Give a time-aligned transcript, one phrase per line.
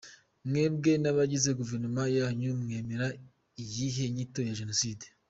[0.47, 3.07] Mwebwe n’abagize guverinoma yanyu, mwemera
[3.61, 5.05] iyihe nyito ya génocide?